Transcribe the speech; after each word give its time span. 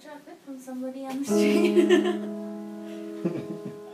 chocolate 0.00 0.38
from 0.44 0.60
somebody 0.60 1.06
on 1.06 1.22
the 1.22 1.24
street. 1.24 1.88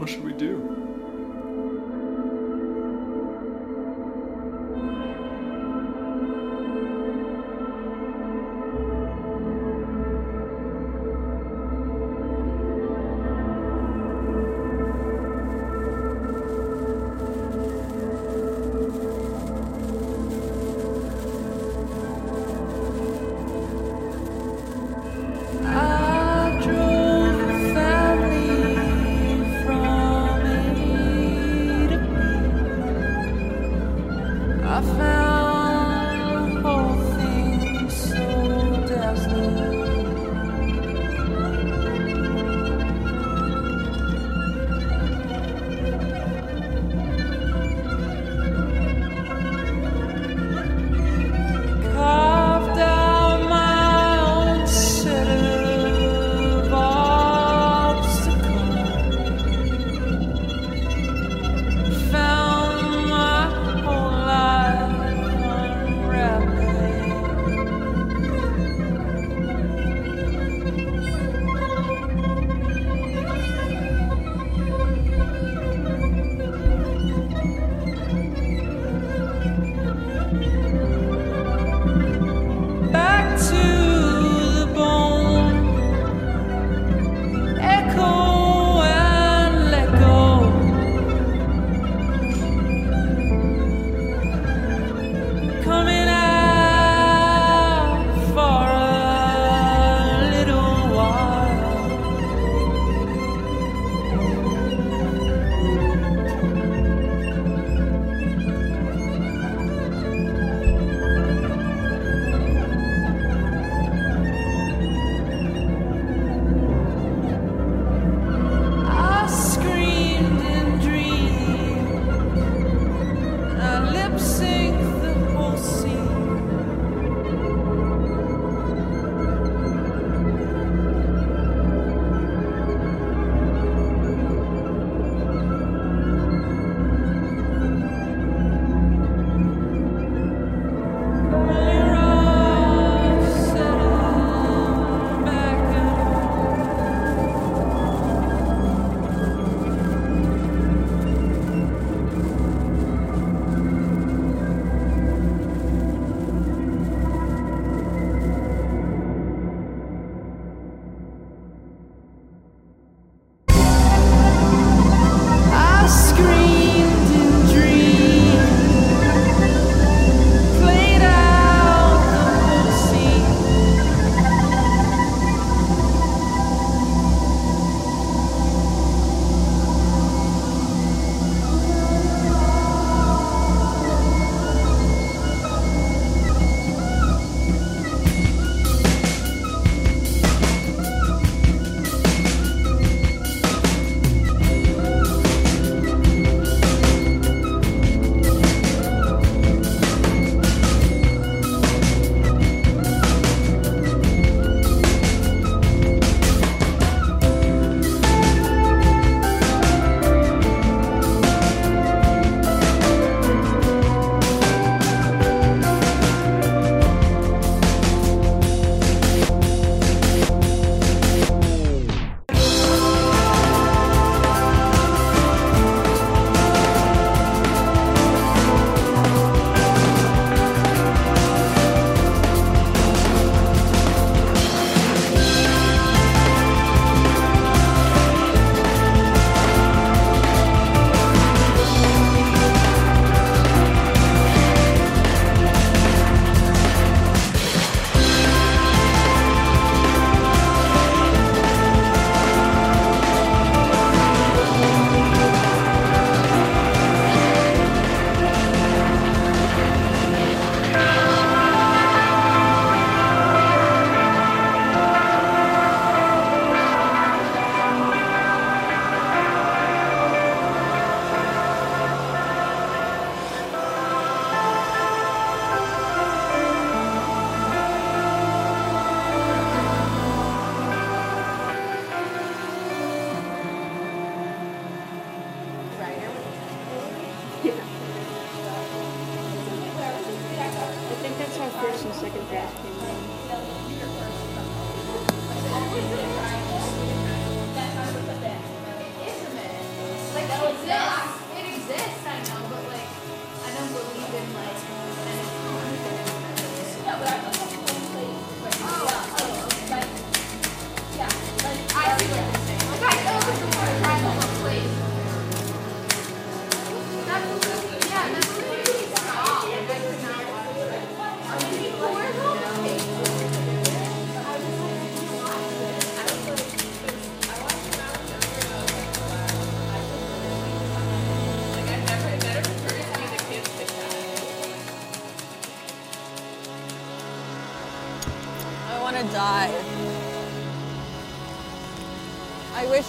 What 0.00 0.08
should 0.08 0.24
we 0.24 0.32
do? 0.32 0.79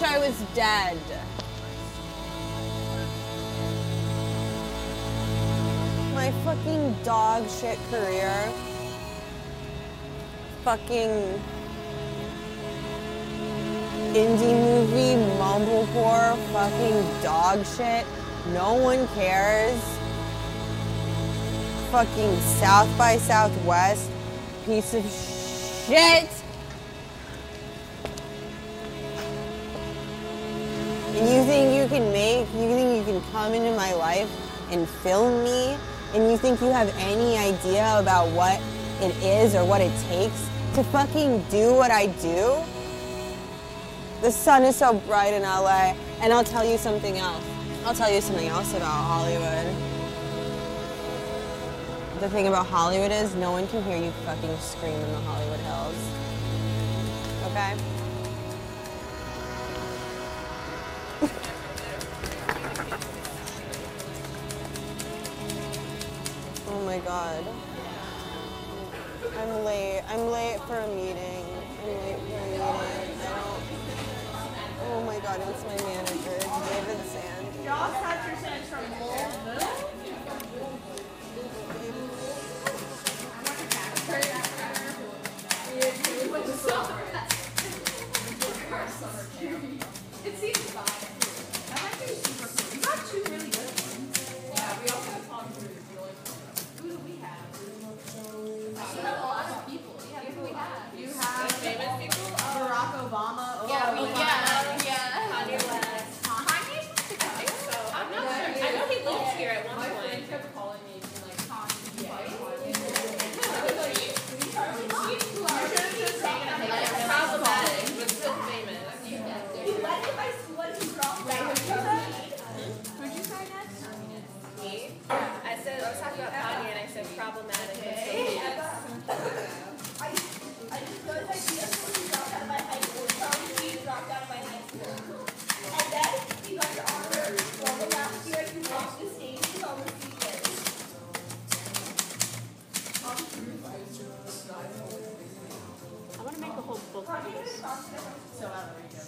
Wish 0.02 0.10
I 0.10 0.18
was 0.18 0.40
dead. 0.54 0.98
My 6.14 6.30
fucking 6.44 6.96
dog 7.04 7.48
shit 7.48 7.78
career. 7.90 8.52
Fucking 10.64 11.40
indie 14.14 14.56
movie, 14.60 15.16
mumblecore, 15.38 16.36
fucking 16.52 17.22
dog 17.22 17.64
shit. 17.66 18.06
No 18.52 18.74
one 18.74 19.06
cares. 19.08 19.80
Fucking 21.90 22.40
South 22.40 22.98
by 22.98 23.16
Southwest 23.18 24.10
piece 24.64 24.94
of 24.94 25.04
shit. 25.86 26.41
Come 33.42 33.54
into 33.54 33.76
my 33.76 33.92
life 33.94 34.30
and 34.70 34.88
film 34.88 35.42
me, 35.42 35.76
and 36.14 36.30
you 36.30 36.38
think 36.38 36.60
you 36.60 36.68
have 36.68 36.94
any 36.96 37.36
idea 37.36 37.98
about 37.98 38.28
what 38.28 38.60
it 39.00 39.12
is 39.20 39.56
or 39.56 39.64
what 39.64 39.80
it 39.80 39.92
takes 40.08 40.48
to 40.74 40.84
fucking 40.84 41.42
do 41.50 41.74
what 41.74 41.90
I 41.90 42.06
do? 42.22 42.56
The 44.20 44.30
sun 44.30 44.62
is 44.62 44.76
so 44.76 44.94
bright 44.94 45.34
in 45.34 45.42
LA, 45.42 45.96
and 46.20 46.32
I'll 46.32 46.44
tell 46.44 46.64
you 46.64 46.78
something 46.78 47.18
else. 47.18 47.44
I'll 47.84 47.96
tell 47.96 48.12
you 48.12 48.20
something 48.20 48.46
else 48.46 48.74
about 48.74 49.02
Hollywood. 49.10 49.66
The 52.20 52.30
thing 52.30 52.46
about 52.46 52.66
Hollywood 52.66 53.10
is 53.10 53.34
no 53.34 53.50
one 53.50 53.66
can 53.66 53.82
hear 53.82 53.96
you 53.96 54.12
fucking 54.24 54.56
scream 54.58 54.94
in 54.94 55.10
the 55.10 55.20
Hollywood 55.22 55.58
Hills. 55.58 55.98
Okay? 57.46 57.91
My 66.92 66.98
god. 66.98 67.42
I'm 69.38 69.64
late. 69.64 70.02
I'm 70.10 70.26
late 70.26 70.60
for 70.68 70.76
a 70.76 70.88
meeting. 70.88 71.46
I'm 71.80 71.88
late 71.88 72.20
for 72.20 72.36
a 72.36 72.44
meeting. 72.50 72.92
Oh 74.92 75.00
my 75.06 75.18
god, 75.20 75.40
it's 75.40 75.64
my 75.64 75.76
manager, 75.88 76.36
David 76.68 77.00
Sand. 77.06 77.46
Y'all 77.64 77.92
from? 77.96 78.12
It 79.56 79.81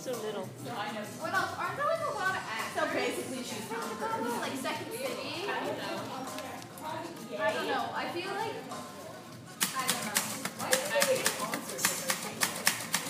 So 0.05 0.13
little. 0.21 0.45
What 0.45 1.33
else? 1.33 1.57
Aren't 1.57 1.81
there 1.81 1.89
like 1.89 2.05
a 2.05 2.13
lot 2.13 2.37
of 2.37 2.45
actors? 2.45 2.77
So 2.77 2.85
basically, 2.93 3.41
she's 3.41 3.65
Chicago, 3.65 4.37
like 4.37 4.53
Second 4.61 4.93
City. 4.93 5.49
I 5.49 5.65
don't 5.65 5.81
know. 5.81 5.97
I 7.41 7.49
don't 7.57 7.65
know. 7.73 7.89
I 7.89 8.13
feel 8.13 8.29
like 8.37 8.53
I 8.53 9.89
don't 9.89 10.05
know. 10.05 10.21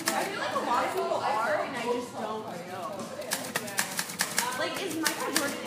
I 0.06 0.22
feel 0.22 0.38
like 0.38 0.54
a 0.54 0.62
lot 0.70 0.86
of 0.86 0.94
people 0.94 1.18
are, 1.18 1.66
and 1.66 1.74
I 1.74 1.82
just 1.82 2.14
don't 2.14 2.46
know. 2.70 2.94
Like, 4.54 4.78
is 4.78 4.94
Michael 4.94 5.34
Jordan 5.34 5.63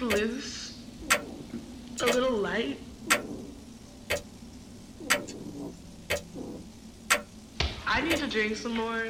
like 0.00 0.74
A 2.00 2.06
little 2.06 2.36
light? 2.36 2.78
I 7.86 8.00
need 8.02 8.16
to 8.18 8.28
drink 8.28 8.56
some 8.56 8.74
more. 8.74 9.08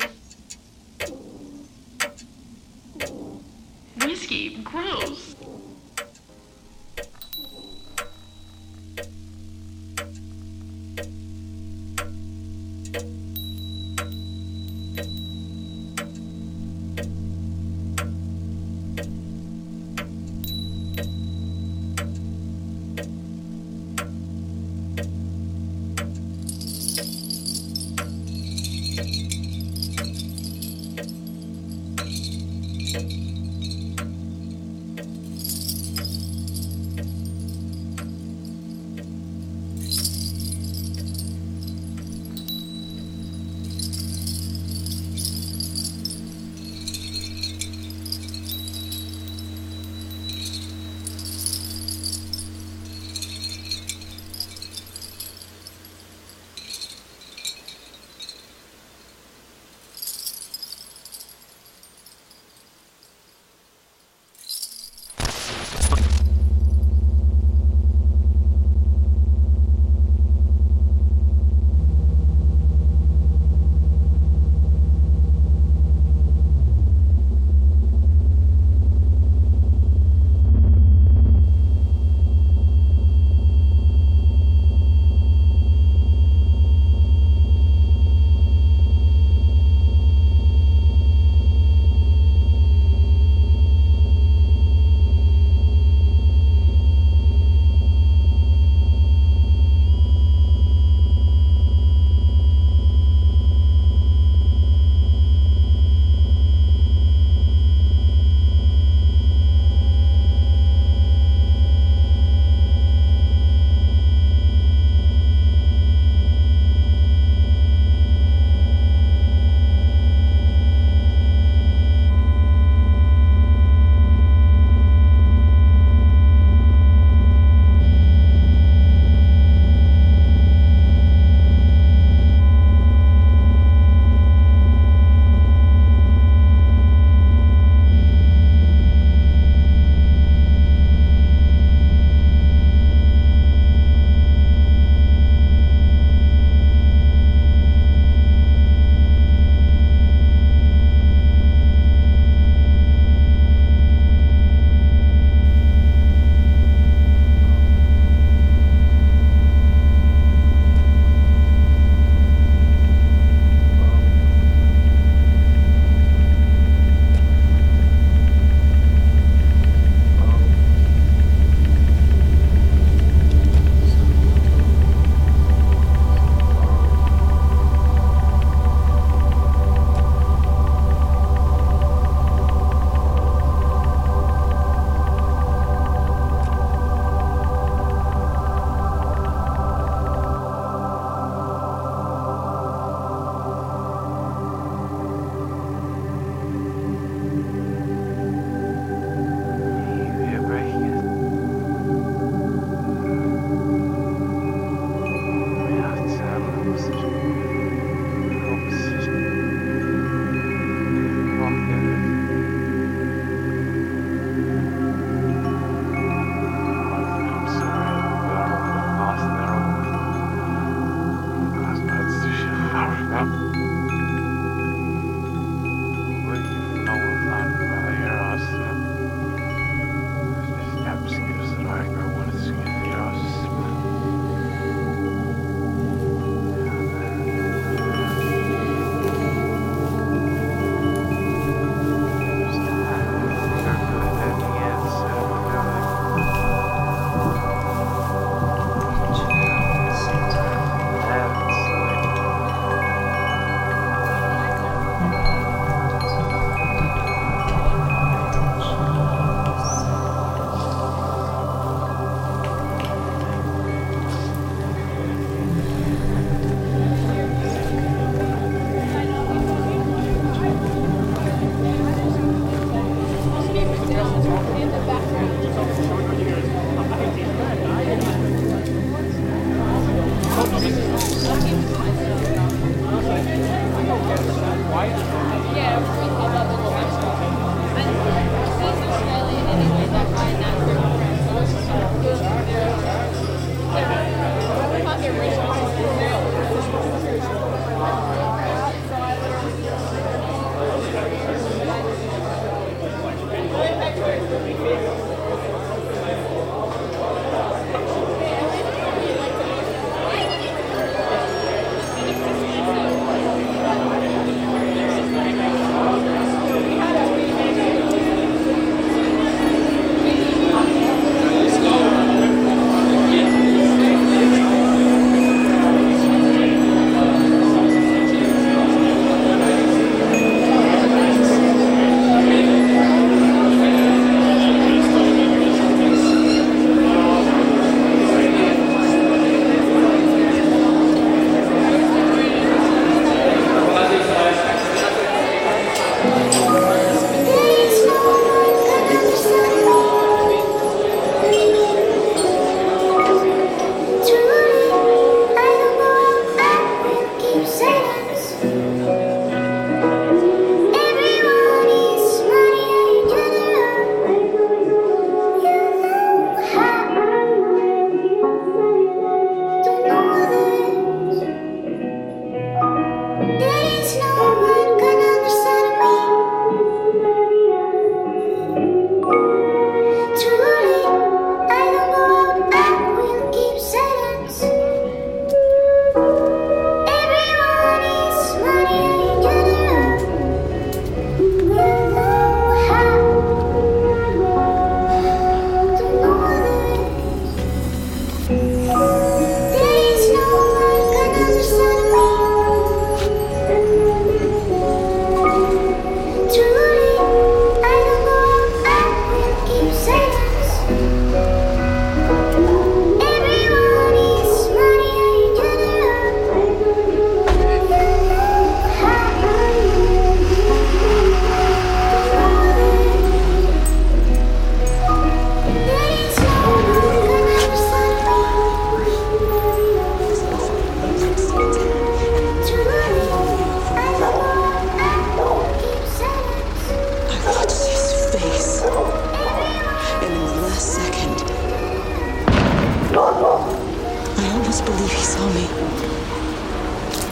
Me. 445.34 445.46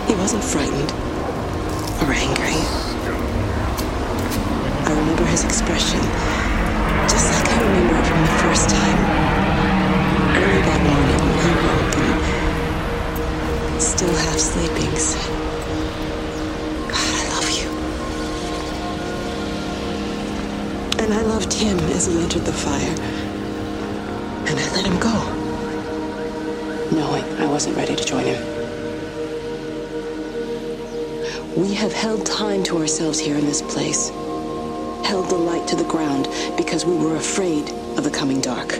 He 0.07 0.15
wasn't 0.15 0.43
frightened 0.45 0.91
or 2.03 2.13
angry. 2.13 2.61
I 4.85 4.91
remember 4.91 5.25
his 5.27 5.45
expression, 5.45 6.01
just 7.09 7.33
like 7.35 7.49
I 7.51 7.59
remember 7.61 7.97
it 7.99 8.07
from 8.07 8.21
the 8.23 8.35
first 8.45 8.71
time. 8.71 8.99
Early 10.37 10.63
that 10.63 10.81
morning 10.87 11.21
when 11.27 11.39
he 11.45 11.53
woke 11.67 11.97
and, 13.73 13.83
still 13.83 14.15
half 14.15 14.39
sleeping, 14.39 14.95
said, 14.97 15.31
God, 16.89 17.11
I 17.21 17.25
love 17.35 17.51
you. 17.51 17.69
And 21.03 21.13
I 21.13 21.23
loved 21.23 21.53
him 21.53 21.79
as 21.91 22.07
he 22.07 22.19
entered 22.21 22.45
the 22.45 22.53
fire. 22.53 22.97
And 24.49 24.59
I 24.59 24.67
let 24.77 24.87
him 24.87 24.99
go, 25.01 25.36
knowing 26.93 27.25
I 27.41 27.47
wasn't 27.47 27.77
ready 27.77 27.97
to 27.97 28.05
join 28.05 28.25
him. 28.25 28.43
We 31.57 31.75
have 31.75 31.93
held 31.93 32.27
time 32.27 32.63
to 32.65 32.79
ourselves 32.79 33.19
here 33.19 33.37
in 33.37 33.47
this 33.47 33.63
place, 33.63 34.11
held 35.07 35.31
the 35.31 35.37
light 35.37 35.67
to 35.69 35.77
the 35.77 35.85
ground 35.85 36.29
because 36.57 36.85
we 36.85 36.97
were 36.97 37.17
afraid 37.17 37.71
of 37.97 38.05
the 38.05 38.11
coming 38.11 38.41
dark. 38.41 38.79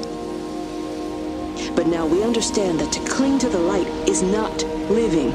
But 1.75 1.87
now 1.87 2.07
we 2.07 2.23
understand 2.23 2.81
that 2.81 2.93
to 2.93 3.01
cling 3.09 3.39
to 3.41 3.49
the 3.49 3.59
light 3.59 3.87
is 4.09 4.23
not 4.23 4.63
living. 4.91 5.33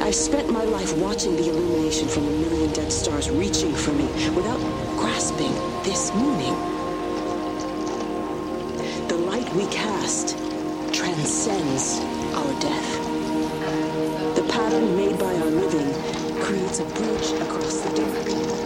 I've 0.00 0.14
spent 0.14 0.50
my 0.50 0.64
life 0.64 0.96
watching 0.96 1.36
the 1.36 1.50
illumination 1.50 2.08
from 2.08 2.26
a 2.26 2.30
million 2.30 2.72
dead 2.72 2.90
stars 2.92 3.28
reaching 3.30 3.74
for 3.74 3.92
me 3.92 4.06
without 4.34 4.60
grasping 4.96 5.52
this 5.82 6.14
meaning. 6.14 6.54
The 9.08 9.16
light 9.16 9.52
we 9.54 9.66
cast 9.66 10.37
transcends 11.18 11.98
our 12.32 12.60
death. 12.60 14.36
The 14.36 14.42
pattern 14.48 14.96
made 14.96 15.18
by 15.18 15.34
our 15.34 15.50
living 15.50 15.92
creates 16.40 16.78
a 16.78 16.84
bridge 16.84 17.32
across 17.42 17.80
the 17.80 17.96
dark. 17.96 18.57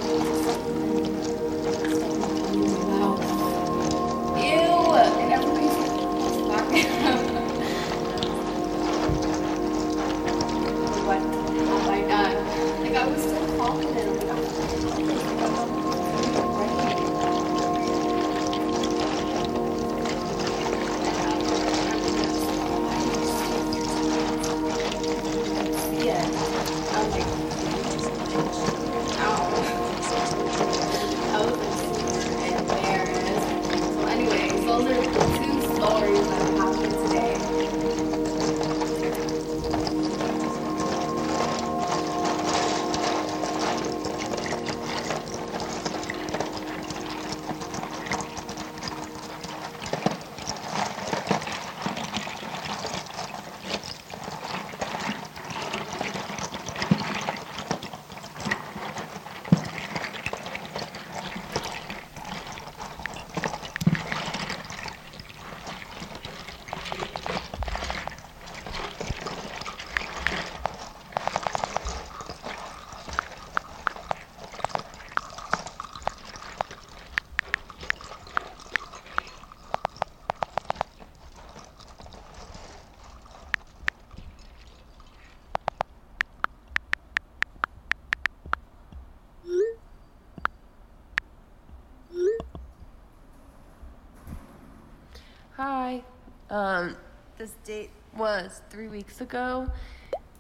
Hi. 95.65 96.03
Um, 96.51 96.97
this 97.39 97.53
date 97.63 97.91
was 98.17 98.63
three 98.69 98.89
weeks 98.89 99.21
ago, 99.21 99.71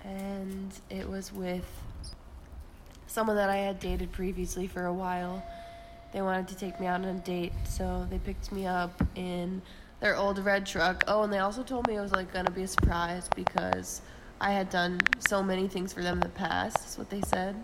and 0.03 0.73
it 0.91 1.09
was 1.09 1.33
with 1.33 1.65
someone 3.07 3.37
that 3.37 3.49
I 3.49 3.59
had 3.59 3.79
dated 3.79 4.11
previously 4.11 4.67
for 4.67 4.87
a 4.87 4.93
while. 4.93 5.41
They 6.13 6.23
wanted 6.23 6.49
to 6.49 6.57
take 6.57 6.81
me 6.81 6.89
out 6.89 7.03
on 7.03 7.07
a 7.07 7.21
date, 7.21 7.53
so 7.69 8.05
they 8.11 8.19
picked 8.19 8.51
me 8.51 8.67
up 8.67 9.01
in 9.15 9.63
their 10.01 10.17
old 10.17 10.41
red 10.41 10.67
truck. 10.67 11.05
Oh, 11.07 11.23
and 11.23 11.33
they 11.33 11.39
also 11.39 11.63
told 11.63 11.87
me 11.87 11.95
it 11.95 12.01
was 12.01 12.11
like 12.11 12.33
gonna 12.33 12.51
be 12.51 12.65
a 12.65 12.67
surprise 12.67 13.31
because 13.37 14.03
I 14.41 14.51
had 14.51 14.71
done 14.71 14.99
so 15.21 15.41
many 15.41 15.69
things 15.69 15.93
for 15.93 16.03
them 16.03 16.15
in 16.15 16.21
the 16.21 16.31
past. 16.31 16.79
That's 16.79 16.99
what 16.99 17.11
they 17.11 17.21
said. 17.27 17.55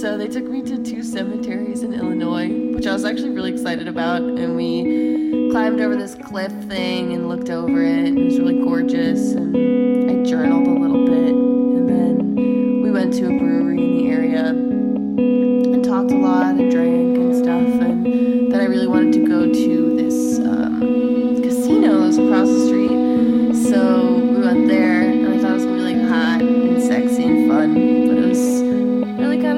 So 0.00 0.16
they 0.16 0.28
took 0.28 0.44
me 0.44 0.62
to 0.62 0.82
two 0.82 1.02
cemeteries 1.02 1.82
in 1.82 1.92
Illinois, 1.92 2.48
which 2.74 2.86
I 2.86 2.94
was 2.94 3.04
actually 3.04 3.32
really 3.32 3.52
excited 3.52 3.86
about. 3.86 4.22
And 4.22 4.56
we 4.56 5.50
climbed 5.50 5.78
over 5.78 5.94
this 5.94 6.14
cliff 6.14 6.52
thing 6.70 7.12
and 7.12 7.28
looked 7.28 7.50
over 7.50 7.82
it. 7.82 8.06
And 8.06 8.18
it 8.18 8.24
was 8.24 8.38
really 8.38 8.64
gorgeous. 8.64 9.32
And 9.32 10.10
I 10.10 10.24
journaled 10.24 10.66
a 10.68 10.70
little 10.70 11.04
bit. 11.04 11.34
And 11.34 11.86
then 11.86 12.82
we 12.82 12.90
went 12.90 13.12
to 13.12 13.26
a 13.26 13.38
brewery 13.38 13.82
in 13.82 13.98
the 13.98 14.10
area 14.10 14.46
and 14.46 15.84
talked 15.84 16.12
a 16.12 16.16
lot 16.16 16.54
and 16.58 16.70
drank 16.70 17.18
and 17.18 17.36
stuff. 17.36 17.82
And 17.82 18.50
then 18.50 18.58
I 18.58 18.64
really 18.64 18.86
wanted 18.86 19.12
to 19.12 19.26
go 19.28 19.52
to 19.52 19.96
this 19.96 20.38
um, 20.38 21.42
casino 21.42 22.08
across 22.08 22.48
the 22.48 22.66
street. 22.68 23.70
So 23.70 24.09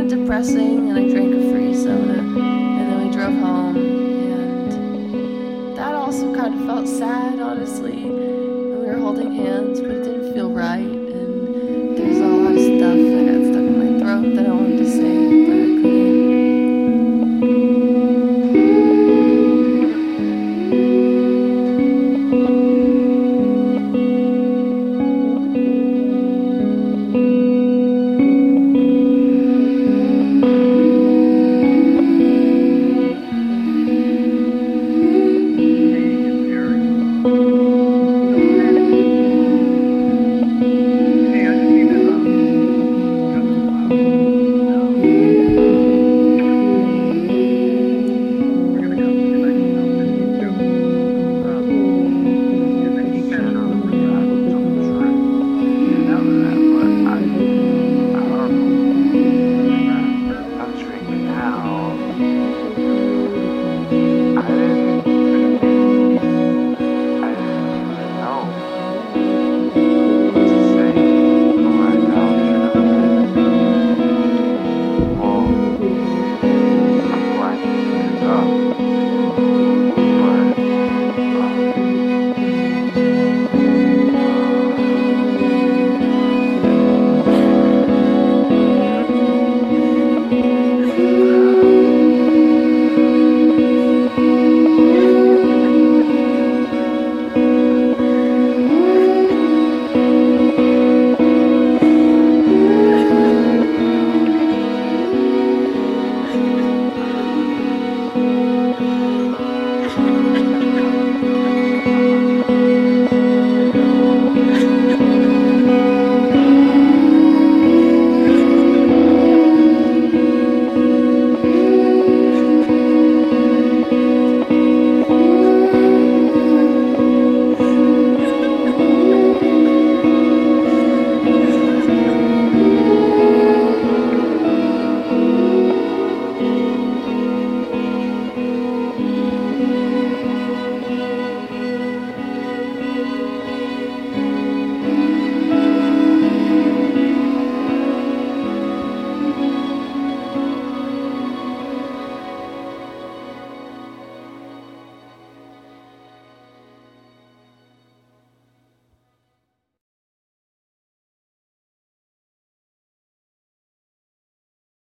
of 0.03 0.09
depressing 0.09 0.91
and 0.91 0.99
I 0.99 1.09
drank 1.09 1.33
a 1.33 1.53
free 1.53 1.75
soda 1.75 2.19
and 2.19 2.91
then 2.91 3.07
we 3.07 3.15
drove 3.15 3.35
home 3.35 3.77
and 3.77 5.77
that 5.77 5.95
also 5.95 6.35
kind 6.35 6.59
of 6.59 6.67
felt 6.67 6.89
sad 6.89 7.39
honestly. 7.39 8.03
And 8.03 8.81
we 8.81 8.87
were 8.87 8.99
holding 8.99 9.33
hands 9.33 9.81
but 9.81 9.91
it 9.91 10.03
didn't 10.03 10.35
feel 10.35 10.51
right 10.51 10.92